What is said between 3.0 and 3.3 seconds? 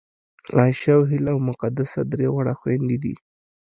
دي